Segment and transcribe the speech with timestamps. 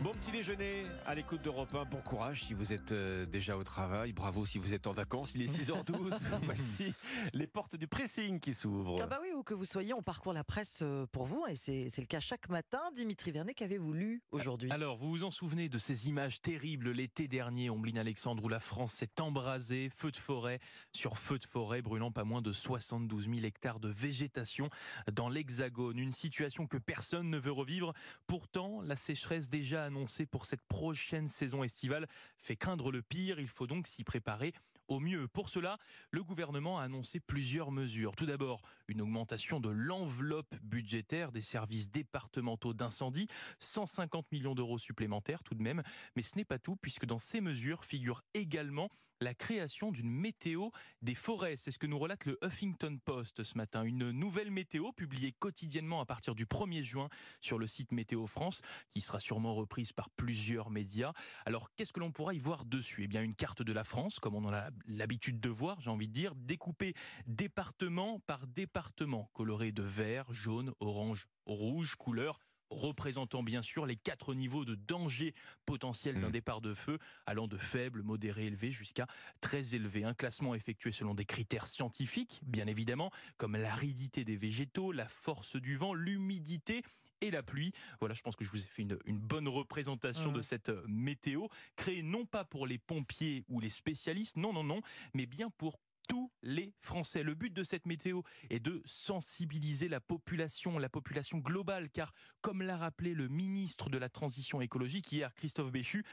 [0.00, 1.86] Bon petit déjeuner à l'écoute d'Europe 1.
[1.86, 4.12] Bon courage si vous êtes euh, déjà au travail.
[4.12, 5.32] Bravo si vous êtes en vacances.
[5.34, 6.22] Il est 6h12.
[6.44, 6.94] Voici
[7.32, 9.00] les portes du pressing qui s'ouvrent.
[9.02, 11.56] Ah bah oui, où que vous soyez, on parcourt la presse euh, pour vous et
[11.56, 12.78] c'est c'est le cas chaque matin.
[12.94, 14.70] Dimitri Vernet, qu'avez-vous lu aujourd'hui?
[14.70, 18.60] Alors, vous vous en souvenez de ces images terribles l'été dernier, Omblin Alexandre, où la
[18.60, 20.60] France s'est embrasée, feu de forêt
[20.92, 24.70] sur feu de forêt, brûlant pas moins de 72 000 hectares de végétation
[25.10, 25.98] dans l'Hexagone.
[25.98, 27.94] Une situation que personne ne veut revivre.
[28.28, 32.06] Pourtant, la sécheresse déjà annoncée pour cette prochaine saison estivale
[32.38, 33.40] fait craindre le pire.
[33.40, 34.54] Il faut donc s'y préparer
[34.86, 35.28] au mieux.
[35.28, 35.78] Pour cela,
[36.10, 38.16] le gouvernement a annoncé plusieurs mesures.
[38.16, 45.42] Tout d'abord, une augmentation de l'enveloppe budgétaire des services départementaux d'incendie, 150 millions d'euros supplémentaires
[45.42, 45.82] tout de même.
[46.16, 48.88] Mais ce n'est pas tout, puisque dans ces mesures figure également
[49.20, 50.68] la création d'une météo
[51.02, 51.56] des forêts.
[51.56, 53.84] C'est ce que nous relate le Huffington Post ce matin.
[53.84, 57.08] Une nouvelle météo publiée quotidiennement à partir du 1er juin
[57.40, 61.12] sur le site Météo France, qui sera sûrement reprise par plusieurs médias.
[61.46, 63.04] Alors, qu'est-ce que l'on pourra y voir dessus?
[63.04, 65.90] Eh bien, une carte de la France, comme on en a l'habitude de voir, j'ai
[65.90, 66.94] envie de dire, découpée
[67.26, 72.38] département par département, colorée de vert, jaune, orange, rouge, couleur
[72.70, 75.34] représentant bien sûr les quatre niveaux de danger
[75.66, 76.32] potentiel d'un Mm.
[76.32, 79.06] départ de feu, allant de faible, modéré, élevé jusqu'à
[79.40, 80.04] très élevé.
[80.04, 85.56] Un classement effectué selon des critères scientifiques, bien évidemment, comme l'aridité des végétaux, la force
[85.56, 86.82] du vent, l'humidité
[87.20, 87.72] et la pluie.
[88.00, 90.84] Voilà, je pense que je vous ai fait une, une bonne représentation de cette euh,
[90.86, 94.80] météo, créée non pas pour les pompiers ou les spécialistes, non, non, non,
[95.14, 97.22] mais bien pour tous les Français.
[97.22, 102.62] Le but de cette météo est de sensibiliser la population, la population globale, car comme
[102.62, 106.04] l'a rappelé le ministre de la Transition écologique hier, Christophe Béchu,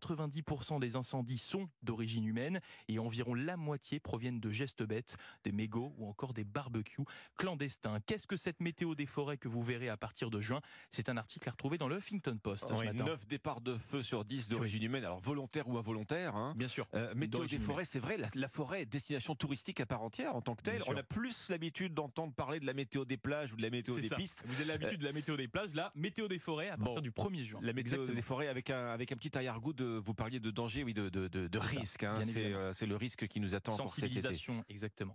[0.00, 5.52] 90% des incendies sont d'origine humaine et environ la moitié proviennent de gestes bêtes, des
[5.52, 7.04] mégots ou encore des barbecues
[7.36, 7.98] clandestins.
[8.06, 10.60] Qu'est-ce que cette météo des forêts que vous verrez à partir de juin?
[10.90, 13.04] C'est un article à retrouver dans le Huffington Post ce Oui, matin.
[13.04, 16.36] 9 départs de feu sur 10 d'origine humaine, alors volontaire ou involontaire.
[16.36, 16.54] Hein.
[16.56, 16.86] Bien sûr.
[16.94, 20.36] Euh, météo des forêts, c'est vrai, la, la forêt est destination touristique à part entière
[20.36, 20.82] en tant que telle.
[20.86, 23.96] On a plus l'habitude d'entendre parler de la météo des plages ou de la météo
[23.96, 24.16] des ça.
[24.16, 24.44] pistes.
[24.46, 27.00] Vous avez l'habitude de la météo des plages, là, météo des forêts à partir Bon.
[27.00, 27.60] du 1er juin.
[27.62, 28.14] La météo Exactement.
[28.14, 31.08] des forêts avec un, avec un petit arrière-goût de, vous parliez de danger, oui, de,
[31.08, 32.02] de, de, de C'est ça, risque.
[32.04, 32.20] hein.
[32.22, 34.14] C'est euh, c'est le risque qui nous attend pour cet été.
[34.20, 35.12] Sensibilisation, exactement.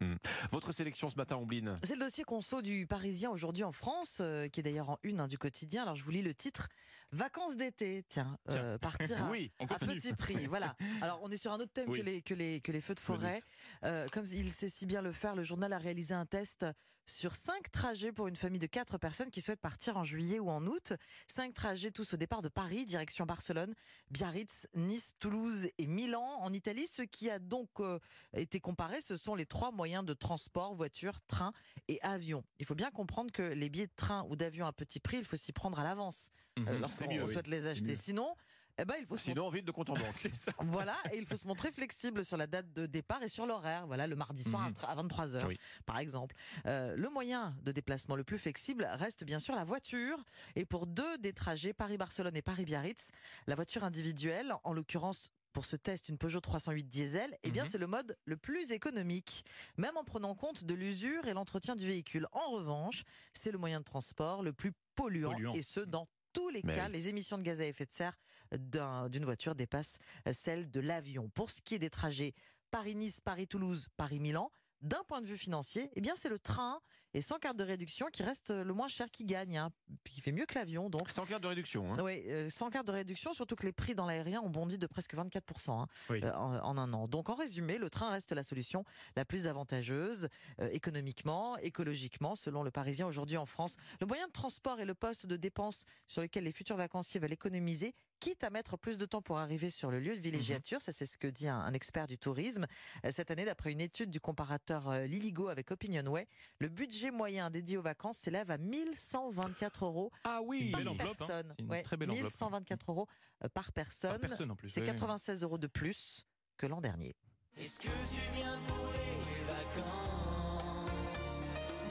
[0.52, 1.80] Votre sélection ce matin, Ombline?
[1.84, 5.20] C'est le dossier conso du Parisien aujourd'hui en France, euh, qui est d'ailleurs en une
[5.20, 5.84] hein, du quotidien.
[5.84, 6.68] Alors je vous lis le titre
[7.16, 8.03] Vacances d'été.
[8.09, 10.48] Tiens, euh, partir à, Oui, On à petit prix.
[10.48, 10.76] Voilà.
[11.02, 12.00] Alors on est sur un autre thème Oui.
[12.00, 13.40] que, les, que, les, que les feux de forêt.
[13.84, 16.66] Euh, comme il sait si bien le faire, le journal a réalisé un test
[17.08, 20.50] sur cinq trajets pour une famille de quatre personnes qui souhaitent partir en juillet ou
[20.50, 20.94] en août.
[21.28, 23.75] Cinq trajets tous au départ de Paris, direction Barcelone,
[24.09, 26.88] Biarritz, Nice, Toulouse et Milan en Italie.
[26.88, 28.00] Ce qui a donc euh,
[28.34, 31.54] été comparé, ce sont les trois moyens de transport, voiture, train
[31.88, 32.44] et avion.
[32.59, 35.25] Il faut bien comprendre que les billets de train ou d'avion à petit prix, il
[35.25, 36.68] faut s'y prendre à l'avance Mhm.
[37.08, 37.32] Mieux, oui.
[37.34, 37.86] souhaite les acheter.
[37.90, 37.96] mieux.
[37.96, 38.36] Sinon,
[38.78, 40.04] eh ben, il faut se Sinon, vide de compte en banque.
[40.20, 40.52] C'est ça.
[40.60, 43.88] voilà, et il faut se montrer flexible sur la date de départ et sur l'horaire.
[43.88, 44.68] Voilà, le mardi soir Mhm.
[44.68, 45.58] à tra- à 23h, Oui.
[45.86, 46.36] par exemple.
[46.66, 50.18] Euh, le moyen de déplacement le plus flexible reste bien sûr la voiture.
[50.58, 53.12] Et pour deux des trajets, Paris-Barcelone et Paris-Biarritz,
[53.48, 57.70] la voiture individuelle, en l'occurrence pour ce test une Peugeot 308 diesel, eh bien Mhm.
[57.70, 59.46] c'est le mode le plus économique,
[59.78, 62.28] même en prenant compte de l'usure et l'entretien du véhicule.
[62.34, 65.54] En revanche, c'est le moyen de transport le plus polluant, Polluant.
[65.54, 66.91] et ce dans tous les Mais cas, oui.
[66.94, 68.18] les émissions de gaz à effet de serre
[68.51, 69.97] d'un- d'une voiture dépassent
[70.31, 71.29] celles de l'avion.
[71.29, 72.34] Pour ce qui est des trajets
[72.72, 74.51] Paris-Nice, Paris-Toulouse, Paris-Milan,
[74.81, 76.81] d'un point de vue financier, eh bien c'est le train
[77.16, 79.72] et sans carte de réduction qui reste le moins cher qui gagne, hein,
[80.03, 80.90] qui fait mieux que l'avion.
[80.90, 81.94] Donc Sans carte de réduction.
[81.94, 81.98] Hein.
[82.03, 84.86] oui, euh, sans carte de réduction, surtout que les prix dans l'aérien ont bondi de
[84.86, 86.20] presque 24% hein, Oui.
[86.24, 87.08] euh, en, en un an.
[87.08, 88.84] Donc en résumé, le train reste la solution
[89.16, 90.28] la plus avantageuse
[90.59, 93.78] euh, économiquement, écologiquement, selon le Parisien aujourd'hui en France.
[94.02, 97.31] Le moyen de transport est le poste de dépense sur lequel les futurs vacanciers veulent
[97.31, 100.81] économiser, quitte à mettre plus de temps pour arriver sur le lieu de villégiature.
[100.81, 102.66] Ça, c'est ce que dit un, un expert du tourisme.
[103.06, 106.28] Euh, Cette année, d'après une étude du comparateur euh, Liligo avec Opinionway,
[106.58, 110.95] le budget moyen dédié aux vacances s'élève à 1124 euros Ah oui par belle hein.
[110.98, 111.54] personne.
[111.56, 112.24] C'est une Ouais, très belle enveloppe.
[112.31, 113.07] 1124 euros
[113.44, 114.10] euh, par personne.
[114.10, 114.69] Par personne en plus.
[114.69, 114.94] C'est oui, oui.
[114.95, 116.25] 96 euros de plus
[116.57, 117.16] que l'an dernier.
[117.57, 120.89] Est-ce que tu viens pour les vacances?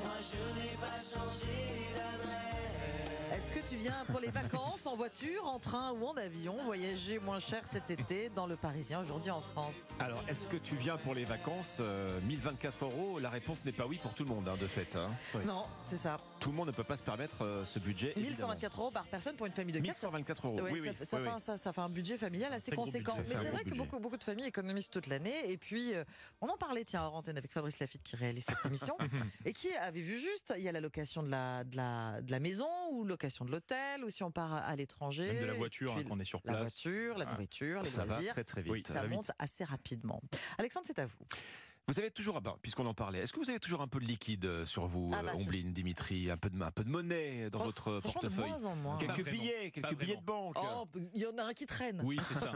[0.03, 2.14] Moi je n'ai pas changé.
[3.37, 7.19] Est-ce que tu viens pour les vacances en voiture, en train ou en avion Voyager
[7.19, 9.91] moins cher cet été dans le Parisien aujourd'hui en France?
[9.99, 13.19] Alors, est-ce que tu viens pour les vacances euh, 1024 euros?
[13.19, 14.95] La réponse n'est pas oui pour tout le monde, hein, de fait.
[14.97, 15.09] hein.
[15.45, 16.19] Non, c'est ça.
[16.39, 18.11] Tout le monde ne peut pas se permettre euh, ce budget.
[18.17, 18.49] évidemment.
[18.53, 19.87] 1124 euros par personne pour une famille de 4.
[19.89, 20.61] 1124 euros.
[20.61, 22.53] Ouais, oui, ça, oui, fait- ça oui, fait un, ça, ça fait un budget familial
[22.53, 23.17] assez conséquent.
[23.17, 23.29] budget.
[23.35, 25.51] Mais c'est vrai que beaucoup, beaucoup de familles économisent toute l'année.
[25.51, 26.05] Et puis, euh,
[26.41, 28.97] on en parlait, tiens, hors antenne avec Fabrice Lafitte qui réalise cette émission.
[29.45, 32.31] et qui avait vu juste, il y a la location de la, de la, de
[32.31, 35.27] la maison ou location de l'hôtel ou si on part à, l'étranger.
[35.33, 36.61] Même de la voiture, hein, quand on est sur La place.
[36.63, 38.33] voiture, la Ah, nourriture, les Ça va loisirs.
[38.33, 38.73] très très vite.
[38.73, 39.17] Oui, Ça va vite.
[39.17, 40.23] monte assez rapidement.
[40.59, 41.27] Alexandre, c'est à vous.
[41.87, 44.01] Vous avez toujours, ah ben, puisqu'on en parlait, est-ce que vous avez toujours un peu
[44.01, 46.71] de liquide euh, sur vous, Ah bah, euh, c'est- Omblin, Dimitri, un peu de, un
[46.71, 48.95] peu de monnaie dans Fran- votre Franchement, de portefeuille moins en moins.
[48.99, 49.39] Pas Quelques vraiment.
[49.43, 50.57] billets, quelques billets de banque.
[50.59, 52.01] Oh, il y en a un qui traîne.
[52.03, 52.53] Oui, c'est ça.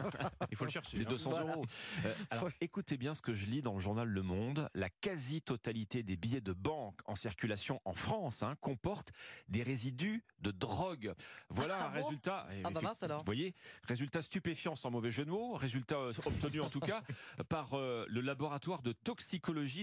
[0.51, 0.97] Il faut le chercher.
[0.97, 1.11] Les hein.
[1.11, 1.53] 200 Voilà.
[1.53, 1.65] euros.
[2.07, 4.71] Euh, alors, écoutez bien ce que je lis dans le journal Le Monde.
[4.75, 9.13] La quasi-totalité des billets de banque en circulation en France hein, comporte
[9.49, 11.13] des résidus de drogue.
[11.51, 12.47] Voilà Ah un bon résultat.
[12.53, 13.19] eh, Ah bah mince alors.
[13.19, 15.53] Vous voyez, résultat stupéfiant sans mauvais jeu de mots.
[15.53, 17.03] Résultat euh, obtenu en tout cas
[17.51, 19.18] par euh, le laboratoire de toxicologie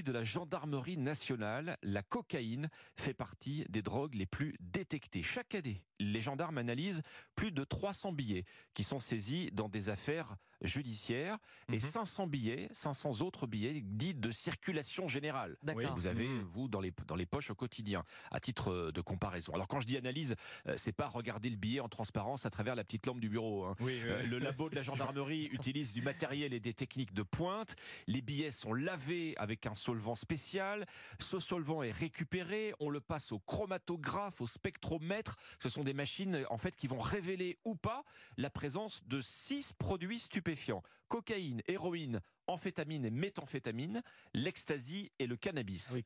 [0.03, 1.77] de la gendarmerie nationale.
[1.83, 5.23] La cocaïne fait partie des drogues les plus détectées.
[5.23, 7.01] Chaque année, les gendarmes analysent
[7.35, 11.37] plus de 300 billets qui sont saisis dans des affaires judiciaires
[11.69, 11.79] et Mhm.
[11.79, 15.57] 500 billets, 500 autres billets dits de circulation générale.
[15.63, 15.93] D'accord.
[15.95, 16.41] que Vous avez, Mhm.
[16.53, 19.53] vous, dans les, dans les poches au quotidien, à titre euh, de comparaison.
[19.53, 20.35] Alors, quand je dis analyse,
[20.67, 23.65] euh, c'est pas regarder le billet en transparence à travers la petite lampe du bureau.
[23.65, 23.75] hein.
[23.81, 24.29] Oui, Euh, oui.
[24.29, 24.93] le labo de la sûr.
[24.95, 27.75] gendarmerie utilise du matériel et des techniques de pointe.
[28.07, 30.85] Les billets sont lavés avec un solvant spécial.
[31.19, 32.73] Ce solvant est récupéré.
[32.79, 35.35] On le passe au chromatographe, au spectromètre.
[35.59, 38.03] Ce sont des machines en fait qui vont révéler ou pas
[38.37, 44.01] la présence de six produits stupéfiants cocaïne, héroïne, amphétamine et méthamphétamine,
[44.33, 45.91] l'ecstasy et le cannabis.
[45.91, 46.03] Ah oui,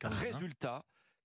[0.64, 0.82] hein.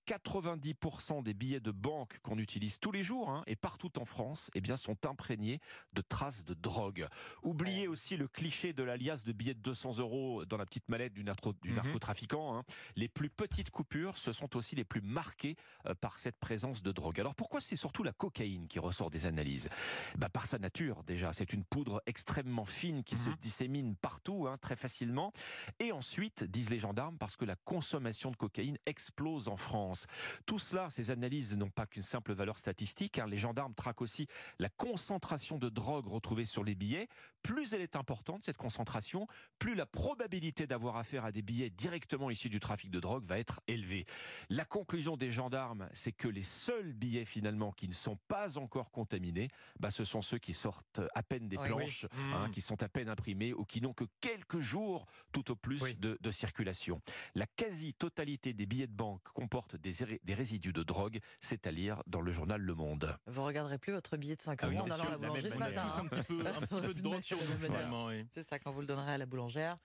[0.08, 0.16] Résultat.
[0.16, 4.50] 90% des billets de banque qu'on utilise tous les jours hein, et partout en France
[4.54, 5.60] eh bien, sont imprégnés
[5.92, 7.06] de traces de drogue.
[7.42, 11.12] Oubliez aussi le cliché de l'alias de billets de 200 euros dans la petite mallette
[11.14, 11.76] du, narco- du Mhm.
[11.76, 12.56] narcotrafiquant.
[12.58, 12.64] hein.
[12.96, 15.56] Les plus petites coupures, ce sont aussi les plus marquées
[15.86, 17.20] euh, par cette présence de drogue.
[17.20, 19.68] Alors pourquoi c'est surtout la cocaïne qui ressort des analyses?
[20.16, 23.36] Bah, Par sa nature déjà, c'est une poudre extrêmement fine qui se Mhm.
[23.40, 25.32] dissémine partout hein, très facilement.
[25.78, 29.95] Et ensuite, disent les gendarmes, parce que la consommation de cocaïne explose en France.
[30.44, 33.18] Tout cela, ces analyses n'ont pas qu'une simple valeur statistique.
[33.18, 33.26] hein.
[33.26, 34.26] Les gendarmes traquent aussi
[34.58, 37.08] la concentration de drogue retrouvée sur les billets.
[37.42, 39.28] Plus elle est importante, cette concentration,
[39.58, 43.38] plus la probabilité d'avoir affaire à des billets directement issus du trafic de drogue va
[43.38, 44.04] être élevée.
[44.50, 48.90] La conclusion des gendarmes, c'est que les seuls billets finalement qui ne sont pas encore
[48.90, 51.68] contaminés, bah, ce sont ceux qui sortent à peine des Oui.
[51.68, 52.18] planches, Oui.
[52.34, 52.50] hein, Mmh.
[52.50, 55.94] qui sont à peine imprimés ou qui n'ont que quelques jours tout au plus Oui.
[55.94, 57.00] de, de circulation.
[57.36, 62.02] La quasi-totalité des billets de banque comportent des, des résidus de drogue, c'est à lire
[62.06, 63.16] dans le journal Le Monde.
[63.26, 65.10] Vous regarderez plus votre billet de 5 Ah euros oui, en c'est allant sûr, à
[65.12, 65.88] la boulangerie ce matin.
[65.88, 68.06] Tous un petit peu, un petit peu de drogue sur nous, De manière- finalement.
[68.06, 68.26] oui.
[68.30, 69.76] C'est ça, quand vous le donnerez à la boulangère.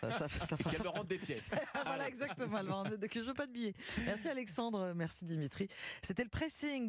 [0.00, 1.50] ça, ça, ça, qu'elle me rende des pièces.
[1.84, 2.58] voilà, exactement.
[2.58, 3.74] elle va en- Que je veux pas de billets.
[4.06, 5.68] Merci Alexandre, merci Dimitri.
[6.02, 6.82] C'était le pressing.